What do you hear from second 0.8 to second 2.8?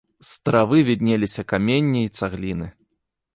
віднеліся каменне і цагліны.